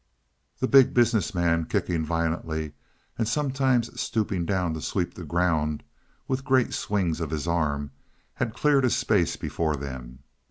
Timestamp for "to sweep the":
4.73-5.23